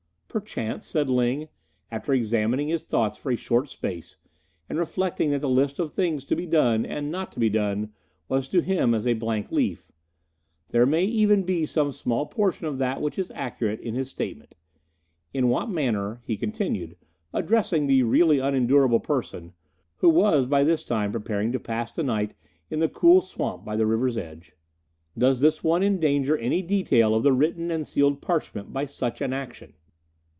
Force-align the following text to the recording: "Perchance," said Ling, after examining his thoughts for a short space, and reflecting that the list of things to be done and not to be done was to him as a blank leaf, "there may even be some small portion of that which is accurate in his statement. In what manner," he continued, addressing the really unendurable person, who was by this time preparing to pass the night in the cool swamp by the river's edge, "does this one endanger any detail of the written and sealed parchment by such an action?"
"Perchance," 0.33 0.87
said 0.87 1.09
Ling, 1.09 1.49
after 1.91 2.13
examining 2.13 2.69
his 2.69 2.85
thoughts 2.85 3.17
for 3.17 3.33
a 3.33 3.35
short 3.35 3.67
space, 3.67 4.15
and 4.69 4.79
reflecting 4.79 5.29
that 5.31 5.41
the 5.41 5.49
list 5.49 5.77
of 5.77 5.91
things 5.91 6.23
to 6.23 6.37
be 6.37 6.45
done 6.45 6.85
and 6.85 7.11
not 7.11 7.33
to 7.33 7.39
be 7.41 7.49
done 7.49 7.91
was 8.29 8.47
to 8.47 8.61
him 8.61 8.93
as 8.93 9.05
a 9.05 9.13
blank 9.13 9.51
leaf, 9.51 9.91
"there 10.69 10.85
may 10.85 11.03
even 11.03 11.43
be 11.43 11.65
some 11.65 11.91
small 11.91 12.25
portion 12.27 12.65
of 12.65 12.77
that 12.77 13.01
which 13.01 13.19
is 13.19 13.29
accurate 13.35 13.81
in 13.81 13.93
his 13.93 14.07
statement. 14.09 14.55
In 15.33 15.49
what 15.49 15.69
manner," 15.69 16.21
he 16.23 16.37
continued, 16.37 16.95
addressing 17.33 17.87
the 17.87 18.03
really 18.03 18.39
unendurable 18.39 19.01
person, 19.01 19.51
who 19.97 20.07
was 20.07 20.45
by 20.45 20.63
this 20.63 20.85
time 20.85 21.11
preparing 21.11 21.51
to 21.51 21.59
pass 21.59 21.91
the 21.91 22.03
night 22.03 22.35
in 22.69 22.79
the 22.79 22.87
cool 22.87 23.19
swamp 23.19 23.65
by 23.65 23.75
the 23.75 23.85
river's 23.85 24.15
edge, 24.15 24.55
"does 25.17 25.41
this 25.41 25.61
one 25.61 25.83
endanger 25.83 26.37
any 26.37 26.61
detail 26.61 27.13
of 27.13 27.23
the 27.23 27.33
written 27.33 27.69
and 27.69 27.85
sealed 27.85 28.21
parchment 28.21 28.71
by 28.71 28.85
such 28.85 29.19
an 29.19 29.33
action?" 29.33 29.73